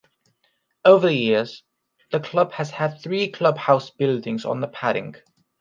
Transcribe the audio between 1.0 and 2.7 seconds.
the years, the club